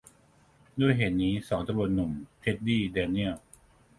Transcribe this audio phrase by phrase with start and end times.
[0.81, 3.43] ด้วยเหตุนี้สองตำรวจหนุ่ม เท็ดดี้ แดเนียลส์